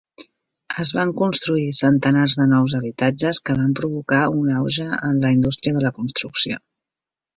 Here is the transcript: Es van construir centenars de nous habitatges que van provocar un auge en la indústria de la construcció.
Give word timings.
Es 0.83 0.91
van 0.99 1.11
construir 1.19 1.67
centenars 1.79 2.37
de 2.41 2.47
nous 2.55 2.73
habitatges 2.79 3.41
que 3.49 3.57
van 3.59 3.75
provocar 3.81 4.23
un 4.41 4.49
auge 4.63 4.89
en 5.11 5.21
la 5.27 5.35
indústria 5.37 5.77
de 5.77 5.85
la 5.89 5.97
construcció. 6.01 6.59